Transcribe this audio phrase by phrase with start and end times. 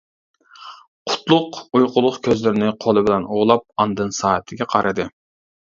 [1.09, 5.13] قۇتلۇق ئۇيقۇلۇق كۆزلىرىنى قولى بىلەن ئۇۋىلاپ ئاندىن سائىتىگە قارىدى.